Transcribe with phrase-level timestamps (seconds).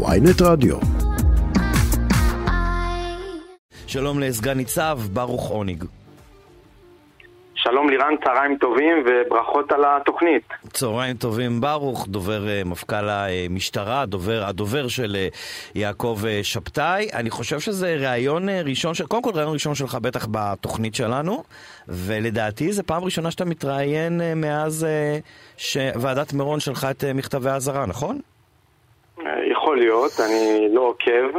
[0.00, 0.76] ויינט רדיו.
[3.86, 5.84] שלום לסגן ניצב ברוך עוניג.
[7.54, 10.48] שלום לירן, צהריים טובים וברכות על התוכנית.
[10.72, 15.36] צהריים טובים ברוך, דובר uh, מפכ"ל המשטרה, דובר, הדובר של uh,
[15.74, 17.08] יעקב uh, שבתאי.
[17.14, 21.42] אני חושב שזה ראיון ראשון, של, קודם כל ראיון ראשון שלך בטח בתוכנית שלנו,
[21.88, 24.86] ולדעתי זו פעם ראשונה שאתה מתראיין מאז
[25.56, 28.20] שוועדת מירון שלחה את מכתבי האזהרה, נכון?
[29.52, 31.38] יכול להיות, אני לא עוקב.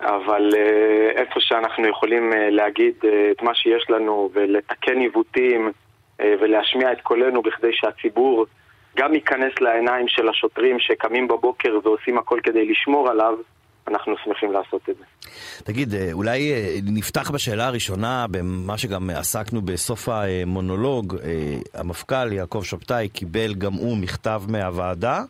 [0.00, 5.72] אבל uh, איפה שאנחנו יכולים uh, להגיד uh, את מה שיש לנו ולתקן עיוותים
[6.40, 8.46] ולהשמיע את קולנו בכדי שהציבור
[8.96, 13.34] גם ייכנס לעיניים של השוטרים שקמים בבוקר ועושים הכל כדי לשמור עליו,
[13.88, 15.04] אנחנו שמחים לעשות את זה.
[15.64, 21.16] תגיד, אולי נפתח בשאלה הראשונה, במה שגם עסקנו בסוף המונולוג.
[21.74, 25.22] המפכ"ל יעקב שבתאי קיבל גם הוא מכתב מהוועדה.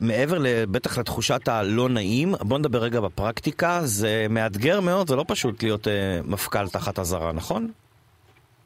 [0.00, 0.38] מעבר
[0.70, 3.78] בטח לתחושת הלא נעים, בוא נדבר רגע בפרקטיקה.
[3.82, 5.88] זה מאתגר מאוד, זה לא פשוט להיות
[6.24, 7.70] מפכ"ל תחת אזהרה, נכון?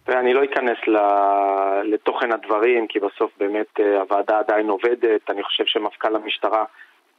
[0.09, 0.79] אני לא אכנס
[1.93, 3.67] לתוכן הדברים, כי בסוף באמת
[4.01, 5.31] הוועדה עדיין עובדת.
[5.31, 6.65] אני חושב שמפכ"ל המשטרה...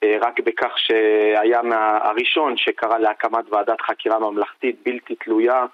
[0.05, 1.97] רק בכך שהיה מה...
[2.03, 5.66] הראשון שקרא להקמת ועדת חקירה ממלכתית בלתי תלויה,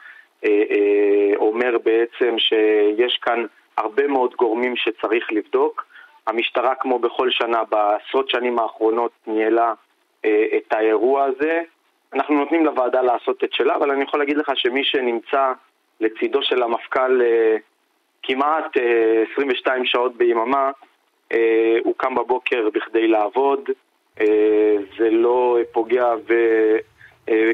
[1.36, 3.46] אומר בעצם שיש כאן
[3.78, 5.86] הרבה מאוד גורמים שצריך לבדוק.
[6.28, 9.74] המשטרה, כמו בכל שנה, בעשרות שנים האחרונות ניהלה
[10.58, 11.62] את האירוע הזה.
[12.14, 15.52] אנחנו נותנים לוועדה לעשות את שלה, אבל אני יכול להגיד לך שמי שנמצא
[16.00, 17.22] לצידו של המפכ"ל
[18.24, 18.78] כמעט
[19.34, 20.72] 22 שעות ביממה,
[21.84, 23.70] הוא קם בבוקר בכדי לעבוד.
[24.98, 26.06] זה לא פוגע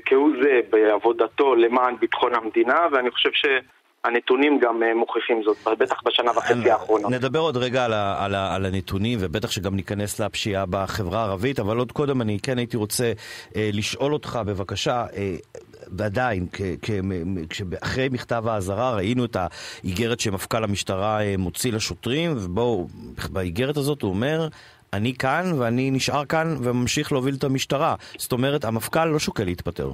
[0.05, 6.71] כהוא זה בעבודתו למען ביטחון המדינה, ואני חושב שהנתונים גם מוכיחים זאת, בטח בשנה וחצי
[6.71, 7.09] האחרונה.
[7.09, 11.91] נדבר עוד רגע על, על, על הנתונים, ובטח שגם ניכנס לפשיעה בחברה הערבית, אבל עוד
[11.91, 13.11] קודם אני כן הייתי רוצה
[13.55, 15.35] אה, לשאול אותך, בבקשה, אה,
[15.87, 16.45] ועדיין,
[17.81, 22.87] אחרי מכתב האזהרה ראינו את האיגרת שמפכ"ל המשטרה מוציא לשוטרים, ובואו,
[23.31, 24.47] באיגרת הזאת הוא אומר,
[24.93, 27.95] אני כאן ואני נשאר כאן וממשיך להוביל את המשטרה.
[28.17, 29.89] זאת אומרת, המפכ"ל לא שוקל להתפטר.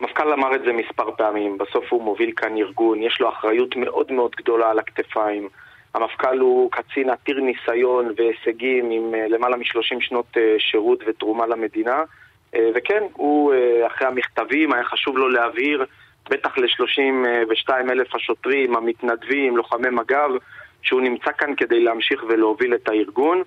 [0.00, 4.12] המפכ"ל אמר את זה מספר פעמים, בסוף הוא מוביל כאן ארגון, יש לו אחריות מאוד
[4.12, 5.48] מאוד גדולה על הכתפיים.
[5.94, 12.02] המפכ"ל הוא קצין עתיר ניסיון והישגים עם למעלה מ-30 שנות שירות ותרומה למדינה.
[12.74, 13.54] וכן, הוא
[13.86, 15.84] אחרי המכתבים היה חשוב לו להבהיר,
[16.30, 20.30] בטח ל-32 אלף השוטרים, המתנדבים, לוחמי מג"ב,
[20.82, 23.42] שהוא נמצא כאן כדי להמשיך ולהוביל את הארגון.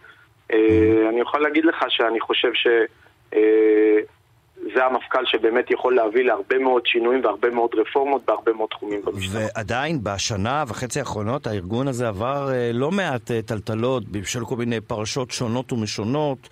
[1.10, 7.50] אני יכול להגיד לך שאני חושב שזה המפכ"ל שבאמת יכול להביא להרבה מאוד שינויים והרבה
[7.50, 9.42] מאוד רפורמות בהרבה מאוד תחומים במשטרה.
[9.56, 15.74] ועדיין, בשנה וחצי האחרונות הארגון הזה עבר לא מעט טלטלות בשל כל מיני פרשות שונות
[15.74, 16.50] ומשונות,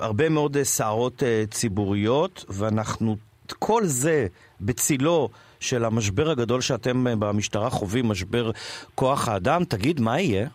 [0.00, 3.16] הרבה מאוד סערות ציבוריות, ואנחנו,
[3.58, 4.26] כל זה
[4.60, 5.28] בצילו
[5.60, 8.50] של המשבר הגדול שאתם במשטרה חווים, משבר
[8.94, 9.64] כוח האדם.
[9.64, 10.48] תגיד, מה יהיה?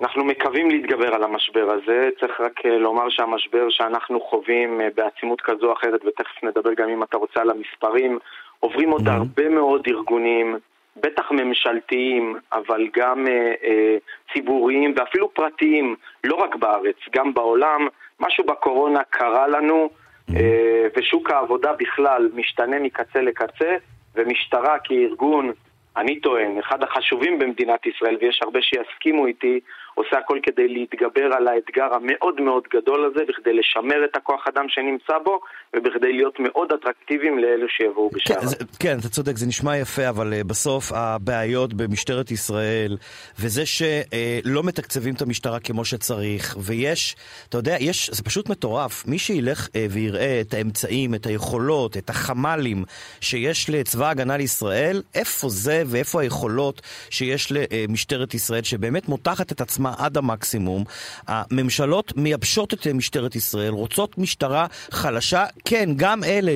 [0.00, 5.72] אנחנו מקווים להתגבר על המשבר הזה, צריך רק לומר שהמשבר שאנחנו חווים בעצימות כזו או
[5.72, 8.18] אחרת, ותכף נדבר גם אם אתה רוצה על המספרים,
[8.60, 10.56] עוברים עוד הרבה מאוד ארגונים,
[10.96, 13.96] בטח ממשלתיים, אבל גם אה, אה,
[14.32, 17.86] ציבוריים ואפילו פרטיים, לא רק בארץ, גם בעולם.
[18.20, 19.90] משהו בקורונה קרה לנו,
[20.36, 23.76] אה, ושוק העבודה בכלל משתנה מקצה לקצה,
[24.14, 25.52] ומשטרה כארגון
[25.96, 29.60] אני טוען, אחד החשובים במדינת ישראל, ויש הרבה שיסכימו איתי,
[29.98, 34.64] עושה הכל כדי להתגבר על האתגר המאוד מאוד גדול הזה, בכדי לשמר את הכוח אדם
[34.68, 35.40] שנמצא בו,
[35.76, 38.40] ובכדי להיות מאוד אטרקטיביים לאלו שיבואו בשער.
[38.40, 38.46] כן,
[38.78, 42.96] כן, אתה צודק, זה נשמע יפה, אבל uh, בסוף הבעיות במשטרת ישראל,
[43.40, 47.16] וזה שלא uh, מתקצבים את המשטרה כמו שצריך, ויש,
[47.48, 49.06] אתה יודע, יש, זה פשוט מטורף.
[49.06, 52.84] מי שילך uh, ויראה את האמצעים, את היכולות, את החמ"לים
[53.20, 59.85] שיש לצבא ההגנה לישראל, איפה זה ואיפה היכולות שיש למשטרת ישראל, שבאמת מותחת את עצמה
[59.98, 60.84] עד המקסימום.
[61.28, 66.52] הממשלות מייבשות את משטרת ישראל, רוצות משטרה חלשה, כן, גם אלה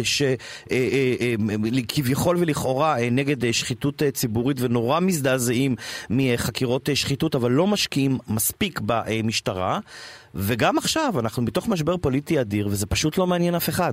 [1.88, 5.74] שכביכול ולכאורה נגד שחיתות ציבורית ונורא מזדעזעים
[6.10, 9.78] מחקירות שחיתות, אבל לא משקיעים מספיק במשטרה.
[10.34, 13.92] וגם עכשיו, אנחנו בתוך משבר פוליטי אדיר, וזה פשוט לא מעניין אף אחד.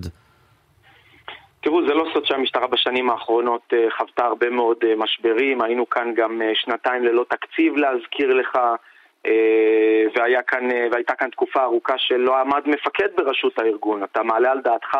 [1.62, 7.04] תראו, זה לא סוד שהמשטרה בשנים האחרונות חוותה הרבה מאוד משברים, היינו כאן גם שנתיים
[7.04, 8.58] ללא תקציב להזכיר לך,
[10.16, 14.04] והיה כאן, והייתה כאן תקופה ארוכה שלא עמד מפקד בראשות הארגון.
[14.04, 14.98] אתה מעלה על דעתך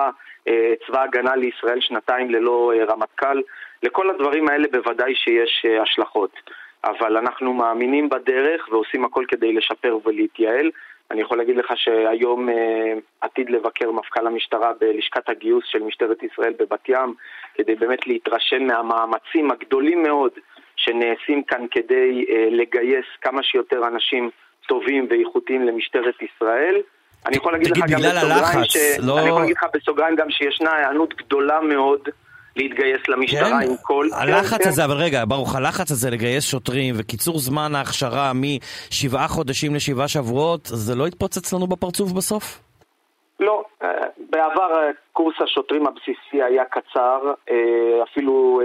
[0.88, 3.42] צבא הגנה לישראל שנתיים ללא רמטכ"ל,
[3.84, 6.32] לכל הדברים האלה בוודאי שיש השלכות.
[6.84, 10.72] אבל אנחנו מאמינים בדרך ועושים הכל כדי לשפר ולהתייעל.
[11.12, 16.54] אני יכול להגיד לך שהיום אה, עתיד לבקר מפכ"ל המשטרה בלשכת הגיוס של משטרת ישראל
[16.60, 17.14] בבת ים,
[17.56, 20.32] כדי באמת להתרשם מהמאמצים הגדולים מאוד
[20.78, 24.30] שנעשים כאן כדי אה, לגייס כמה שיותר אנשים
[24.68, 26.76] טובים ואיכותיים למשטרת ישראל.
[27.26, 28.78] אני יכול להגיד לך גם בסוגריים, ש...
[29.00, 29.20] לא...
[29.20, 32.10] אני יכול להגיד לך בסוגריים גם שישנה היענות גדולה מאוד
[32.56, 34.08] להתגייס למשטרה כן, עם כל...
[34.14, 34.90] הלחץ כן, הזה, כן.
[34.90, 40.96] אבל רגע, ברוך, הלחץ הזה לגייס שוטרים וקיצור זמן ההכשרה משבעה חודשים לשבעה שבועות, זה
[40.96, 42.60] לא יתפוצץ לנו בפרצוף בסוף?
[43.40, 43.90] לא, אה,
[44.30, 48.57] בעבר אה, קורס השוטרים הבסיסי היה קצר, אה, אפילו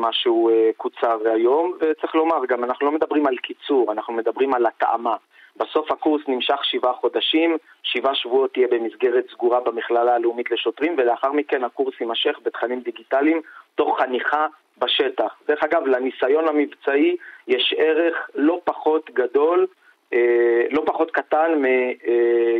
[0.00, 4.66] ממה שהוא קוצר היום, וצריך לומר, גם אנחנו לא מדברים על קיצור, אנחנו מדברים על
[4.66, 5.16] התאמה.
[5.56, 11.64] בסוף הקורס נמשך שבעה חודשים, שבעה שבועות תהיה במסגרת סגורה במכללה הלאומית לשוטרים, ולאחר מכן
[11.64, 13.40] הקורס יימשך בתכנים דיגיטליים
[13.74, 14.46] תוך חניכה
[14.78, 15.34] בשטח.
[15.48, 17.16] דרך אגב, לניסיון המבצעי
[17.48, 19.66] יש ערך לא פחות גדול,
[20.12, 21.62] אה, לא פחות קטן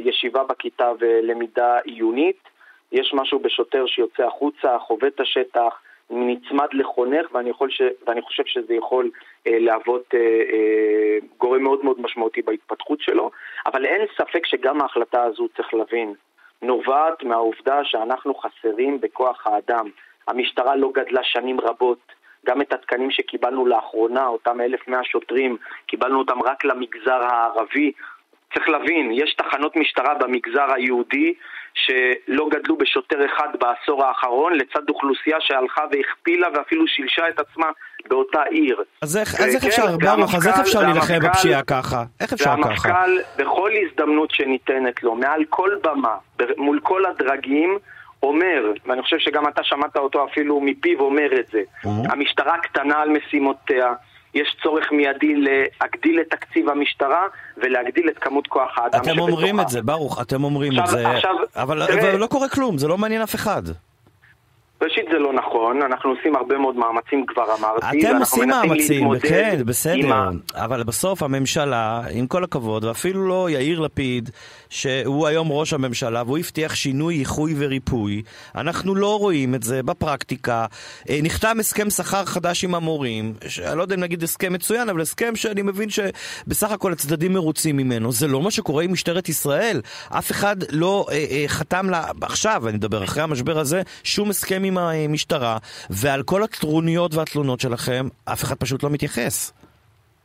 [0.04, 2.50] מישיבה בכיתה ולמידה עיונית.
[2.92, 7.82] יש משהו בשוטר שיוצא החוצה, חווה את השטח, נצמד לחונך, ואני, ש...
[8.06, 9.10] ואני חושב שזה יכול
[9.46, 10.20] אה, להוות אה,
[10.52, 13.30] אה, גורם מאוד מאוד משמעותי בהתפתחות שלו,
[13.66, 16.14] אבל אין ספק שגם ההחלטה הזו, צריך להבין,
[16.62, 19.88] נובעת מהעובדה שאנחנו חסרים בכוח האדם.
[20.28, 21.98] המשטרה לא גדלה שנים רבות.
[22.46, 25.56] גם את התקנים שקיבלנו לאחרונה, אותם 1,100 שוטרים,
[25.86, 27.92] קיבלנו אותם רק למגזר הערבי,
[28.54, 31.34] צריך להבין, יש תחנות משטרה במגזר היהודי
[31.74, 37.66] שלא גדלו בשוטר אחד בעשור האחרון, לצד אוכלוסייה שהלכה והכפילה ואפילו שילשה את עצמה
[38.08, 38.82] באותה עיר.
[39.02, 42.02] אז איך, אז איך אפשר, ברוך, אז איך אפשר להילחם בפשיעה ככה?
[42.20, 42.88] איך אפשר ככה?
[42.88, 46.16] והמפכ"ל, בכל הזדמנות שניתנת לו, מעל כל במה,
[46.56, 47.78] מול כל הדרגים,
[48.22, 53.08] אומר, ואני חושב שגם אתה שמעת אותו אפילו מפיו אומר את זה, המשטרה קטנה על
[53.08, 53.92] משימותיה,
[54.34, 59.12] יש צורך מיידי להגדיל את תקציב המשטרה ולהגדיל את כמות כוח האדם שבתוכה.
[59.12, 62.26] אתם אומרים את זה, ברוך, אתם אומרים עכשיו, את זה, עכשיו, אבל, תראה, אבל לא
[62.26, 63.62] קורה כלום, זה לא מעניין אף אחד.
[64.82, 67.86] ראשית זה לא נכון, אנחנו עושים הרבה מאוד מאמצים כבר אמרתי.
[68.00, 70.30] אתם עושים מאמצים, כן, בסדר, ה...
[70.54, 74.30] אבל בסוף הממשלה, עם כל הכבוד, ואפילו לא יאיר לפיד,
[74.70, 78.22] שהוא היום ראש הממשלה, והוא הבטיח שינוי, איחוי וריפוי,
[78.54, 80.66] אנחנו לא רואים את זה בפרקטיקה.
[81.10, 83.34] אה, נחתם הסכם שכר חדש עם המורים,
[83.66, 87.76] אני לא יודע אם נגיד הסכם מצוין, אבל הסכם שאני מבין שבסך הכל הצדדים מרוצים
[87.76, 88.12] ממנו.
[88.12, 89.80] זה לא מה שקורה עם משטרת ישראל.
[90.08, 94.62] אף אחד לא אה, אה, חתם לה, עכשיו, אני מדבר אחרי המשבר הזה, שום הסכם
[94.64, 95.56] עם המשטרה,
[95.90, 99.52] ועל כל הטרוניות והתלונות שלכם, אף אחד פשוט לא מתייחס.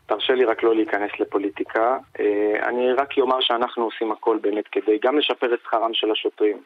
[0.06, 1.98] תרשה לי רק לא להיכנס לפוליטיקה.
[2.20, 6.58] אה, אני רק אומר שאנחנו עושים הכל באמת כדי גם לשפר את שכרם של השוטרים,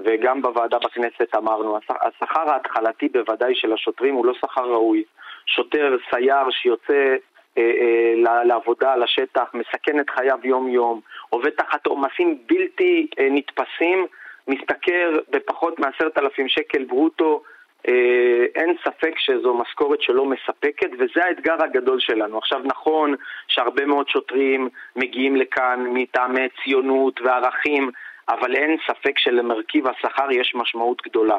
[0.00, 5.04] וגם בוועדה בכנסת אמרנו, השכר ההתחלתי בוודאי של השוטרים הוא לא שכר ראוי.
[5.46, 7.14] שוטר, סייר שיוצא
[7.58, 11.00] אה, אה, לעבודה על השטח, מסכן את חייו יום-יום,
[11.30, 14.06] עובד תחת עומסים בלתי אה, נתפסים,
[14.48, 17.42] משתכר בפחות מעשרת אלפים שקל ברוטו,
[17.88, 22.38] אה, אין ספק שזו משכורת שלא מספקת, וזה האתגר הגדול שלנו.
[22.38, 23.14] עכשיו, נכון
[23.48, 27.90] שהרבה מאוד שוטרים מגיעים לכאן מטעמי ציונות וערכים,
[28.28, 31.36] אבל אין ספק שלמרכיב השכר יש משמעות גדולה.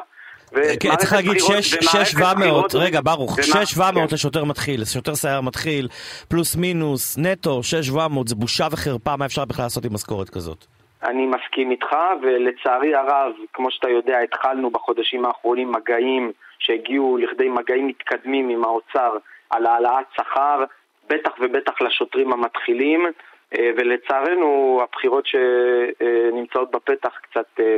[0.80, 4.14] כן, צריך להגיד 6,700, רגע ברוך, 6,700 כן.
[4.14, 5.88] לשוטר מתחיל, לשוטר סייר מתחיל,
[6.28, 10.66] פלוס מינוס, נטו, 6,700, זה בושה וחרפה, מה אפשר בכלל לעשות עם משכורת כזאת?
[11.02, 17.86] אני מסכים איתך, ולצערי הרב, כמו שאתה יודע, התחלנו בחודשים האחרונים מגעים שהגיעו לכדי מגעים
[17.86, 19.16] מתקדמים עם האוצר
[19.50, 20.64] על העלאת שכר,
[21.08, 23.06] בטח ובטח לשוטרים המתחילים,
[23.58, 27.76] אה, ולצערנו הבחירות שנמצאות בפתח קצת אה,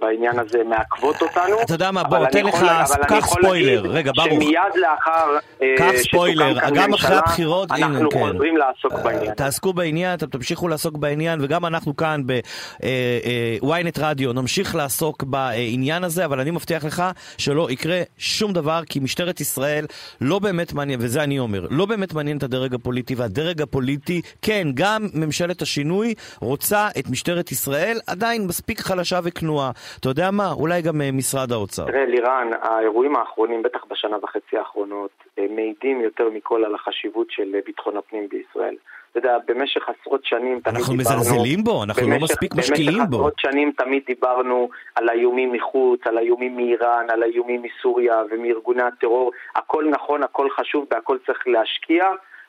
[0.00, 1.62] בעניין הזה מעכבות אותנו.
[1.62, 2.66] אתה יודע מה, בוא, תן לך,
[3.08, 3.82] קח ספוילר.
[3.86, 4.42] רגע, ברוך.
[4.42, 5.38] שמיד לאחר
[5.78, 8.18] קח ספוילר, גם אחרי הבחירות, אנחנו כן.
[8.18, 9.34] חוזרים לעסוק בעניין.
[9.34, 16.24] תעסקו בעניין, אתם תמשיכו לעסוק בעניין, וגם אנחנו כאן ב-ynet רדיו נמשיך לעסוק בעניין הזה,
[16.24, 17.02] אבל אני מבטיח לך
[17.38, 19.86] שלא יקרה שום דבר, כי משטרת ישראל
[20.20, 24.68] לא באמת מעניין, וזה אני אומר, לא באמת מעניין את הדרג הפוליטי, והדרג הפוליטי, כן,
[24.74, 29.70] גם ממשלת השינוי רוצה את משטרת ישראל עדיין מספיק חלשה כנועה.
[30.00, 30.52] אתה יודע מה?
[30.52, 31.84] אולי גם אה, משרד האוצר.
[31.84, 37.54] תראה, לירן, האירועים האחרונים, בטח בשנה וחצי האחרונות, אה, מעידים יותר מכל על החשיבות של
[37.54, 38.76] אה, ביטחון הפנים בישראל.
[39.10, 41.10] אתה יודע, במשך עשרות שנים תמיד אנחנו דיברנו...
[41.10, 43.00] אנחנו מזלזלים בו, אנחנו לא במשך, לא מספיק משקיעים בו.
[43.00, 48.82] במשך עשרות שנים תמיד דיברנו על האיומים מחוץ, על האיומים מאיראן, על האיומים מסוריה ומארגוני
[48.82, 49.32] הטרור.
[49.54, 52.04] הכל נכון, הכל חשוב, והכל צריך להשקיע.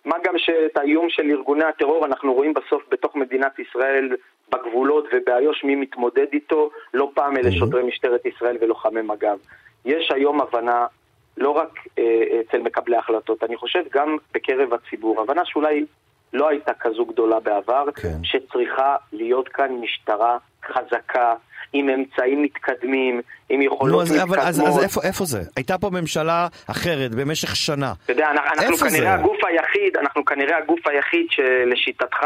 [0.05, 4.09] מה גם שאת האיום של ארגוני הטרור אנחנו רואים בסוף בתוך מדינת ישראל
[4.51, 9.37] בגבולות ובאיו"ש מי מתמודד איתו, לא פעם אלה שוטרי משטרת ישראל ולוחמי מג"ב.
[9.85, 10.85] יש היום הבנה,
[11.37, 12.03] לא רק אה,
[12.41, 15.85] אצל מקבלי ההחלטות, אני חושב גם בקרב הציבור, הבנה שאולי
[16.33, 18.23] לא הייתה כזו גדולה בעבר, כן.
[18.23, 20.37] שצריכה להיות כאן משטרה
[20.73, 21.33] חזקה,
[21.73, 24.37] עם אמצעים מתקדמים, עם יכולות נו, אז, מתקדמות.
[24.37, 25.41] אבל, אז, אז איפה, איפה זה?
[25.55, 27.93] הייתה פה ממשלה אחרת במשך שנה.
[28.05, 29.13] אתה יודע, אנחנו, אנחנו כנראה זה?
[29.13, 32.17] הגוף היחיד, אנחנו כנראה הגוף היחיד שלשיטתך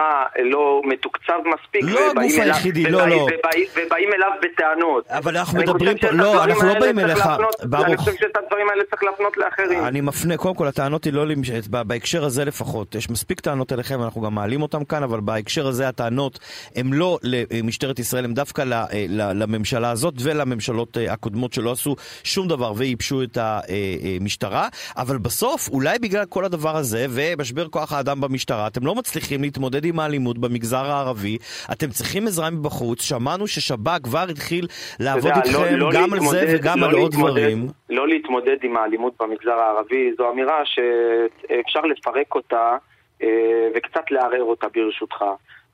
[0.43, 1.81] לא מתוקצב מספיק.
[1.83, 3.15] לא הגוף היחידי, לא, לא.
[3.15, 5.07] ובאים, אליו בטענות.
[5.09, 7.25] אבל אנחנו מדברים פה- לא, אנחנו לא באים אליך,
[7.63, 7.85] ברוך.
[7.85, 9.85] אני חושב שאת הדברים האלה צריך להפנות לאחרים.
[9.85, 13.73] אני מפנה, קודם כל, הטענות היא לא, למש- ב- בהקשר הזה לפחות, יש מספיק טענות
[13.73, 16.39] אליכם, אנחנו גם מעלים אותם כאן, אבל בהקשר הזה הטענות
[16.75, 21.71] הן לא למשטרת ישראל, הן דווקא ל- אה, ל- לממשלה הזאת ולממשלות אה, הקודמות שלא
[21.71, 27.93] עשו שום דבר וייבשו את המשטרה, אבל בסוף, אולי בגלל כל הדבר הזה ומשבר כוח
[27.93, 31.37] האדם במשטרה, אתם לא מצליחים להתמודד עם האלימות במגזר הערבי,
[31.71, 34.67] אתם צריכים עזרה מבחוץ, שמענו ששב"כ כבר התחיל
[34.99, 37.67] לעבוד יודע, איתכם לא- לא גם על זה להתמודד- וגם לא על עוד להתמודד- דברים.
[37.89, 42.77] לא להתמודד עם האלימות במגזר הערבי, זו אמירה שאפשר לפרק אותה
[43.23, 43.27] אה,
[43.75, 45.23] וקצת לערער אותה ברשותך.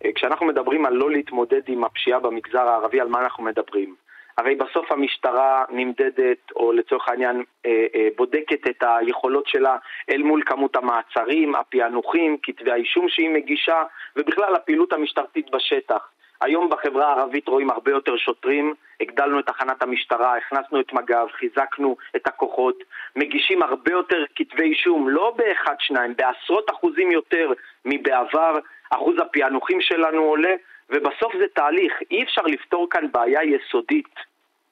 [0.06, 3.96] אה, כשאנחנו מדברים על לא להתמודד עם הפשיעה במגזר הערבי, על מה אנחנו מדברים?
[4.38, 9.78] הרי בסוף המשטרה נמדדת, או לצורך העניין אה, אה, בודקת את היכולות שלה
[10.10, 13.84] אל מול כמות המעצרים, הפענוחים, כתבי האישום שהיא מגישה,
[14.16, 16.10] ובכלל הפעילות המשטרתית בשטח.
[16.42, 21.98] היום בחברה הערבית רואים הרבה יותר שוטרים, הגדלנו את תחנת המשטרה, הכנסנו את מג"ב, חיזקנו
[22.16, 22.84] את הכוחות,
[23.16, 27.52] מגישים הרבה יותר כתבי אישום, לא באחד שניים, בעשרות אחוזים יותר
[27.86, 30.54] מבעבר, אחוז הפענוחים שלנו עולה,
[30.90, 34.16] ובסוף זה תהליך, אי אפשר לפתור כאן בעיה יסודית,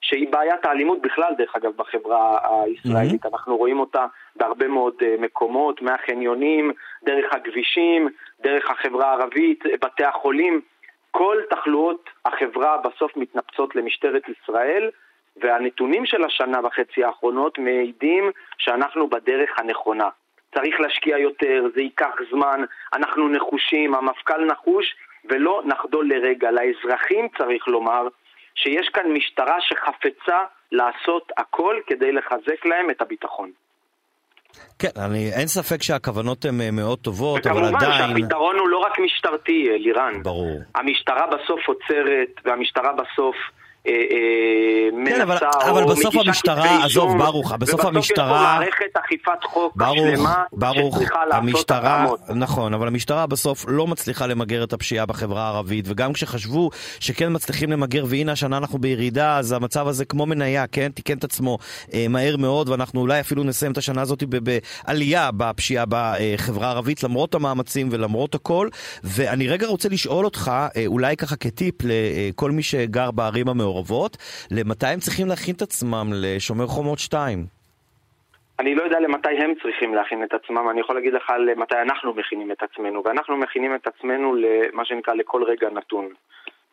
[0.01, 3.25] שהיא בעיית האלימות בכלל, דרך אגב, בחברה הישראלית.
[3.25, 4.05] אנחנו רואים אותה
[4.35, 6.71] בהרבה מאוד אה, מקומות, מהחניונים,
[7.03, 8.09] דרך הכבישים,
[8.41, 10.61] דרך החברה הערבית, בתי החולים.
[11.17, 14.89] כל תחלואות החברה בסוף מתנפצות למשטרת ישראל,
[15.37, 20.09] והנתונים של השנה וחצי האחרונות מעידים שאנחנו בדרך הנכונה.
[20.55, 22.61] צריך להשקיע יותר, זה ייקח זמן,
[22.93, 24.95] אנחנו נחושים, המפכ"ל נחוש,
[25.29, 26.51] ולא נחדול לרגע.
[26.51, 28.07] לאזרחים צריך לומר
[28.55, 33.51] שיש כאן משטרה שחפצה לעשות הכל כדי לחזק להם את הביטחון.
[34.79, 38.17] כן, אני, אין ספק שהכוונות הן אה, מאוד טובות, אבל וכמובן עדיין...
[38.19, 40.23] שהפתרון הוא לא רק משטרתי, אה, לירן.
[40.23, 40.59] ברור.
[40.75, 43.35] המשטרה בסוף עוצרת, והמשטרה בסוף
[43.85, 48.25] כן, אבל, מנסה אבל או בסוף המשטרה, עזוב, ברוך, בסוף ובסוף המשטרה...
[48.25, 52.07] יש פה מערכת אכיפת חוק ברוך, שלמה ברוך, שצריכה לעשות המשטרה.
[52.35, 57.71] נכון, אבל המשטרה בסוף לא מצליחה למגר את הפשיעה בחברה הערבית, וגם כשחשבו שכן מצליחים
[57.71, 61.57] למגר, והנה השנה אנחנו בירידה, אז המצב הזה כמו מניה, כן, תיקן את עצמו
[61.93, 67.35] אה, מהר מאוד, ואנחנו אולי אפילו נסיים את השנה הזאת בעלייה בפשיעה בחברה הערבית, למרות
[67.35, 68.69] המאמצים ולמרות הכל.
[69.03, 73.74] ואני רגע רוצה לשאול אותך, אה, אולי ככה כטיפ לכל מי שגר בערים המעורבות,
[74.51, 77.45] למתי הם צריכים להכין את עצמם לשומר חומות 2?
[78.59, 82.13] אני לא יודע למתי הם צריכים להכין את עצמם, אני יכול להגיד לך למתי אנחנו
[82.13, 86.09] מכינים את עצמנו, ואנחנו מכינים את עצמנו למה שנקרא לכל רגע נתון.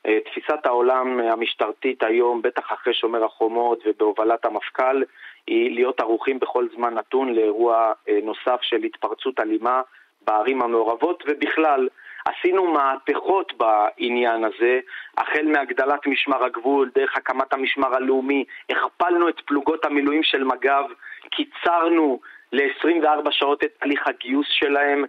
[0.07, 5.03] אה, תפיסת העולם המשטרתית היום, בטח אחרי שומר החומות ובהובלת המפכ"ל,
[5.47, 9.83] היא להיות ערוכים בכל זמן נתון לאירוע אה, נוסף של התפרצות אלימה
[10.27, 11.89] בערים המעורבות, ובכלל,
[12.25, 14.81] עשינו מהפכות בעניין הזה,
[15.19, 20.85] החל מהגדלת משמר הגבול, דרך הקמת המשמר הלאומי, הכפלנו את פלוגות המילואים של מג"ב,
[21.31, 22.21] קיצרנו
[22.53, 25.05] ל-24 שעות את תהליך הגיוס שלהם,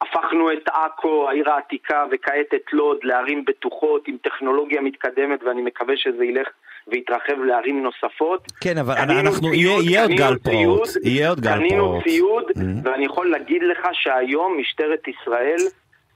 [0.00, 5.96] הפכנו את עכו, העיר העתיקה, וכעת את לוד לערים בטוחות עם טכנולוגיה מתקדמת, ואני מקווה
[5.96, 6.48] שזה ילך
[6.88, 8.42] ויתרחב לערים נוספות.
[8.60, 11.84] כן, אבל קנינו אנחנו, ציוד, יהיה, יהיה עוד קנינו גל פרעות, יהיה עוד גל קנינו
[11.88, 12.04] פרעות.
[12.04, 12.60] ציוד, Mhm.
[12.88, 15.58] ואני יכול להגיד לך שהיום משטרת ישראל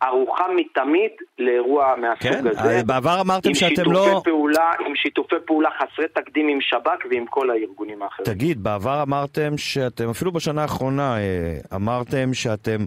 [0.02, 2.82] ערוכה מתמיד לאירוע מהסוג כן, הזה.
[2.86, 4.20] בעבר אמרתם שאתם לא...
[4.24, 8.26] פעולה, עם שיתופי פעולה חסרי תקדים עם שב"כ ועם כל הארגונים האחרים.
[8.26, 12.84] תגיד, בעבר אמרתם שאתם, אפילו בשנה האחרונה אה, אמרתם שאתם,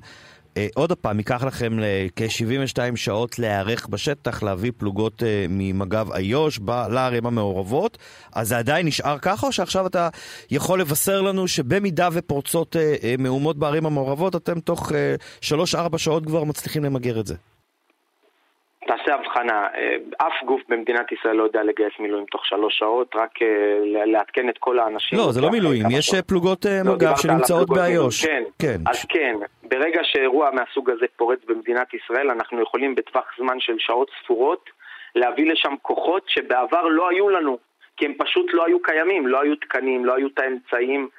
[0.75, 1.77] עוד פעם, ייקח לכם
[2.15, 6.59] כ-72 שעות להיערך בשטח, להביא פלוגות אה, ממג"ב איו"ש
[6.89, 7.97] לערים המעורבות,
[8.33, 10.09] אז זה עדיין נשאר ככה, או שעכשיו אתה
[10.51, 14.91] יכול לבשר לנו שבמידה ופורצות אה, אה, מהומות בערים המעורבות, אתם תוך
[15.41, 17.35] 3-4 שעות כבר מצליחים למגר את זה?
[18.87, 23.41] תעשה הבחנה, אה, אף גוף במדינת ישראל לא יודע לגייס מילואים תוך שלוש שעות, רק
[23.41, 25.19] אה, לעדכן את כל האנשים.
[25.19, 26.15] לא, זה לא לוקח מילואים, יש שעות.
[26.15, 28.25] אה, פלוגות אה, לא, מג"ב שנמצאות באיו"ש.
[28.25, 28.77] כן, כן.
[28.89, 34.11] אז כן, ברגע שאירוע מהסוג הזה פורץ במדינת ישראל, אנחנו יכולים בטווח זמן של שעות
[34.23, 34.69] ספורות
[35.15, 37.57] להביא לשם כוחות שבעבר לא היו לנו,
[37.97, 41.09] כי הם פשוט לא היו קיימים, לא היו תקנים, לא היו את האמצעים.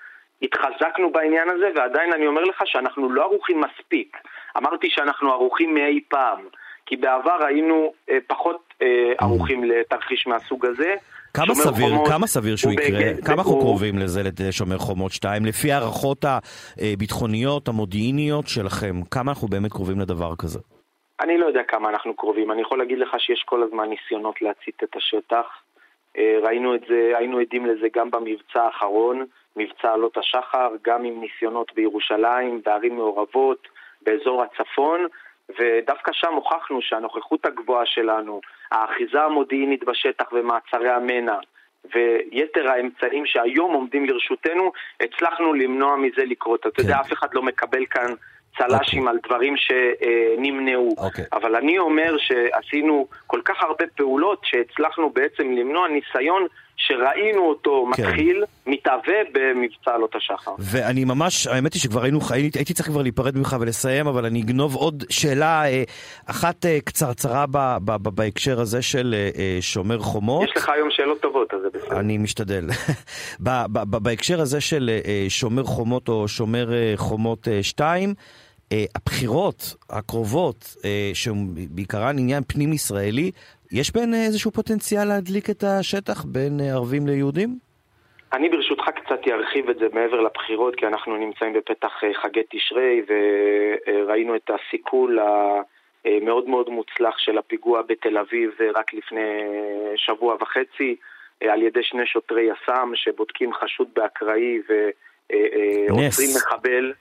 [0.42, 4.16] התחזקנו בעניין הזה, ועדיין אני אומר לך שאנחנו לא ערוכים מספיק.
[4.56, 6.40] אמרתי שאנחנו ערוכים מאי פעם,
[6.86, 8.86] כי בעבר היינו אה, פחות אה,
[9.18, 10.94] ערוכים לתרחיש מהסוג הזה.
[11.34, 12.98] כמה סביר, חומות כמה סביר שהוא הוא יקרה?
[13.00, 15.44] בהיקף- כמה אנחנו הוא- קרובים לזה לשומר חומות 2?
[15.44, 20.58] לפי ההערכות הביטחוניות, המודיעיניות שלכם, כמה אנחנו באמת קרובים לדבר כזה?
[21.20, 22.52] אני לא יודע כמה אנחנו קרובים.
[22.52, 25.46] אני יכול להגיד לך שיש כל הזמן ניסיונות להצית את השטח.
[26.18, 29.26] אה, ראינו את זה, היינו עדים לזה גם במבצע האחרון,
[29.56, 33.68] מבצע עלות השחר, גם עם ניסיונות בירושלים, בערים מעורבות,
[34.02, 35.00] באזור הצפון,
[35.50, 38.40] ודווקא שם הוכחנו שהנוכחות הגבוהה שלנו,
[38.72, 41.38] האחיזה המודיעינית בשטח ומעצרי המנע,
[41.94, 46.66] ויתר האמצעים שהיום עומדים לרשותנו, הצלחנו למנוע מזה לקרות.
[46.66, 47.00] אתה יודע, כן.
[47.00, 48.14] אף אחד לא מקבל כאן
[48.58, 49.10] צל"שים okay.
[49.10, 50.94] על דברים שנמנעו.
[50.98, 51.02] Okay.
[51.04, 51.24] אוקיי.
[51.32, 58.06] אבל אני אומר שעשינו כל כך הרבה פעולות שהצלחנו בעצם למנוע ניסיון שראינו אותו כן.
[58.06, 60.54] מתחיל, מתהווה במבצע עלות השחר.
[60.58, 64.42] ואני ממש, האמת היא שכבר היינו, הייתי, הייתי צריך כבר להיפרד ממך ולסיים, אבל אני
[64.42, 65.82] אגנוב עוד שאלה אה,
[66.26, 70.48] אחת אה, קצרצרה ב, ב, ב, בהקשר הזה של אה, שומר חומות.
[70.48, 72.00] יש לך היום שאלות טובות, אז זה בסדר.
[72.00, 72.66] אני משתדל.
[73.44, 74.90] ב, ב, ב, בהקשר הזה של
[75.28, 78.14] שומר חומות או שומר חומות 2,
[78.66, 83.30] Uh, הבחירות הקרובות, uh, שהן בעיקרן עניין פנים-ישראלי,
[83.72, 87.58] יש בהן איזשהו פוטנציאל להדליק את השטח בין אה, ערבים ליהודים?
[88.32, 93.02] אני ברשותך קצת ארחיב את זה מעבר לבחירות, כי אנחנו נמצאים בפתח אה, חגי תשרי
[93.08, 95.18] וראינו את הסיכול
[96.04, 99.42] המאוד מאוד מוצלח של הפיגוע בתל אביב אה, רק לפני
[99.96, 100.96] שבוע וחצי
[101.40, 106.92] על ידי שני שוטרי יס"מ שבודקים חשוד באקראי ועוצרים מחבל.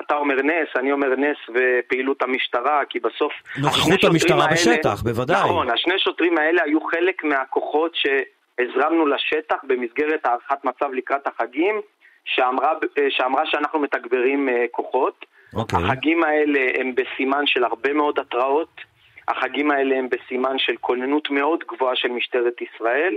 [0.00, 3.32] אתה אומר נס, אני אומר נס ופעילות המשטרה, כי בסוף...
[3.62, 5.44] נוכחות המשטרה האלה, בשטח, בוודאי.
[5.44, 11.80] נכון, השני שוטרים האלה היו חלק מהכוחות שהזרמנו לשטח במסגרת הערכת מצב לקראת החגים,
[12.24, 12.72] שאמרה,
[13.08, 15.24] שאמרה שאנחנו מתגברים אה, כוחות.
[15.54, 15.56] Okay.
[15.56, 15.78] אוקיי.
[15.78, 18.80] החגים האלה הם בסימן של הרבה מאוד התראות,
[19.28, 23.16] החגים האלה הם בסימן של כוננות מאוד גבוהה של משטרת ישראל,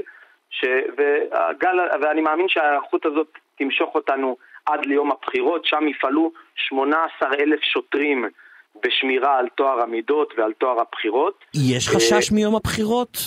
[0.49, 0.65] ש...
[0.97, 1.79] והגל...
[2.01, 8.25] ואני מאמין שההיערכות הזאת תמשוך אותנו עד ליום הבחירות, שם יפעלו 18 אלף שוטרים
[8.83, 11.45] בשמירה על טוהר המידות ועל טוהר הבחירות.
[11.53, 13.17] יש חשש מיום הבחירות?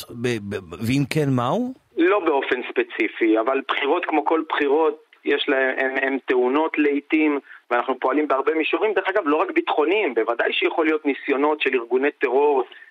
[0.87, 1.75] ואם כן, מהו?
[1.97, 7.39] לא באופן ספציפי, אבל בחירות כמו כל בחירות, יש להם, הן טעונות לעיתים,
[7.71, 12.11] ואנחנו פועלים בהרבה מישורים, דרך אגב, לא רק ביטחוניים, בוודאי שיכול להיות ניסיונות של ארגוני
[12.11, 12.84] טרור אה, אה,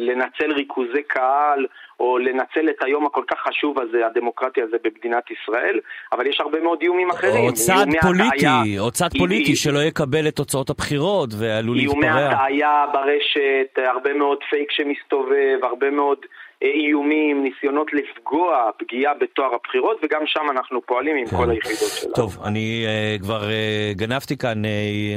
[0.00, 1.66] לנצל ריכוזי קהל
[2.00, 5.80] או לנצל את היום הכל כך חשוב הזה, הדמוקרטיה הזה במדינת ישראל,
[6.12, 7.44] אבל יש הרבה מאוד איומים אחרים.
[7.44, 11.94] או צד פוליטי, או צד פוליטי שלא יקבל את תוצאות הבחירות ועלול להתפרע.
[11.94, 16.18] איומי הטעיה ברשת, הרבה מאוד פייק שמסתובב, הרבה מאוד...
[16.62, 21.36] איומים, ניסיונות לפגוע, פגיעה בטוהר הבחירות, וגם שם אנחנו פועלים עם כן.
[21.36, 22.14] כל היחידות שלנו.
[22.14, 24.68] טוב, אני uh, כבר uh, גנבתי כאן uh,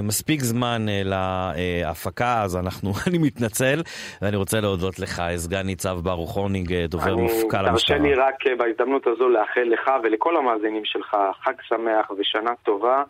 [0.03, 3.81] מספיק זמן להפקה, אז אנחנו, אני מתנצל,
[4.21, 7.97] ואני רוצה להודות לך, סגן ניצב ברוך הורניג, דובר מפכ"ל המשטרה.
[7.97, 13.03] תרשה לי רק בהזדמנות הזו לאחל לך ולכל המאזינים שלך חג שמח ושנה טובה.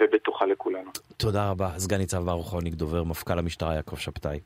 [0.00, 0.90] ובטוחה לכולנו.
[1.16, 4.38] תודה רבה, סגן ניצב ברוך הורניג, דובר מפכ"ל המשטרה יעקב שבתאי.